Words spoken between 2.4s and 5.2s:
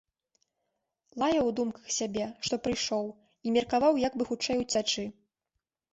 што прыйшоў, і меркаваў, як бы хутчэй уцячы.